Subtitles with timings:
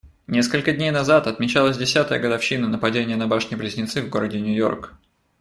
[0.25, 4.95] Несколько дней назад отмечалась десятая годовщина нападения на башни-близнецы в городе Нью-Йорк.